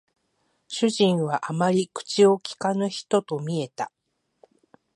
[0.67, 3.91] 主人はあまり口を聞かぬ人と見えた